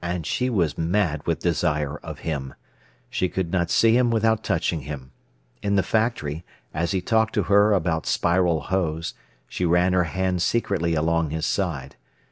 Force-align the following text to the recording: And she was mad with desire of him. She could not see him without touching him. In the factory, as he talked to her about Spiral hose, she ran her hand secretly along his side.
And 0.03 0.25
she 0.25 0.49
was 0.49 0.79
mad 0.79 1.27
with 1.27 1.41
desire 1.41 1.97
of 1.97 2.21
him. 2.21 2.55
She 3.07 3.29
could 3.29 3.51
not 3.51 3.69
see 3.69 3.95
him 3.95 4.09
without 4.09 4.43
touching 4.43 4.81
him. 4.81 5.11
In 5.61 5.75
the 5.75 5.83
factory, 5.83 6.43
as 6.73 6.89
he 6.89 7.01
talked 7.01 7.35
to 7.35 7.43
her 7.43 7.71
about 7.73 8.07
Spiral 8.07 8.61
hose, 8.61 9.13
she 9.47 9.63
ran 9.63 9.93
her 9.93 10.05
hand 10.05 10.41
secretly 10.41 10.95
along 10.95 11.29
his 11.29 11.45
side. 11.45 11.97